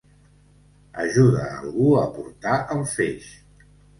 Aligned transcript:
Ajudar 1.03 1.51
algú 1.57 1.91
a 2.03 2.07
portar 2.17 2.57
el 2.79 2.81
feix. 2.97 3.31